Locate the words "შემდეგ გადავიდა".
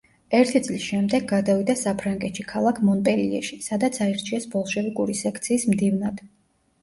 0.91-1.73